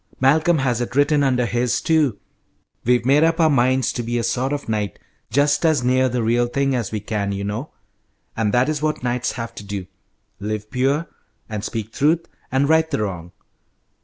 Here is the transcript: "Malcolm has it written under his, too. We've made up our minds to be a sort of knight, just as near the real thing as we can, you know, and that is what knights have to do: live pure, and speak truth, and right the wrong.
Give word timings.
"Malcolm 0.19 0.57
has 0.57 0.81
it 0.81 0.95
written 0.95 1.21
under 1.23 1.45
his, 1.45 1.79
too. 1.79 2.17
We've 2.83 3.05
made 3.05 3.23
up 3.23 3.39
our 3.39 3.51
minds 3.51 3.93
to 3.93 4.01
be 4.01 4.17
a 4.17 4.23
sort 4.23 4.51
of 4.51 4.67
knight, 4.67 4.97
just 5.29 5.63
as 5.63 5.83
near 5.83 6.09
the 6.09 6.23
real 6.23 6.47
thing 6.47 6.73
as 6.73 6.91
we 6.91 6.99
can, 6.99 7.31
you 7.31 7.43
know, 7.43 7.69
and 8.35 8.51
that 8.51 8.67
is 8.67 8.81
what 8.81 9.03
knights 9.03 9.33
have 9.33 9.53
to 9.53 9.63
do: 9.63 9.85
live 10.39 10.71
pure, 10.71 11.05
and 11.47 11.63
speak 11.63 11.93
truth, 11.93 12.25
and 12.51 12.67
right 12.67 12.89
the 12.89 13.03
wrong. 13.03 13.31